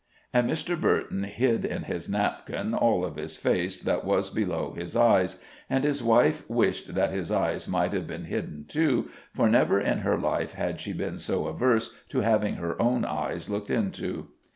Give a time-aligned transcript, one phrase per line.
[0.33, 0.81] And Mr.
[0.81, 5.39] Burton hid in his napkin all of his face that was below his eyes,
[5.69, 9.99] and his wife wished that his eyes might have been hidden, too, for never in
[9.99, 14.29] her life had she been so averse to having her own eyes looked into.